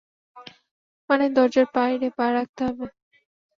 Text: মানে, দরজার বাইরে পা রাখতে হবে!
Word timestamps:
মানে, 1.09 1.25
দরজার 1.35 1.67
বাইরে 1.75 2.07
পা 2.17 2.25
রাখতে 2.35 2.61
হবে! 2.67 2.85